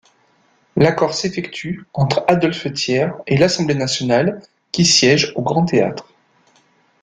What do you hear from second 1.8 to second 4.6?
entre Adolphe Thiers et l'Assemblée nationale,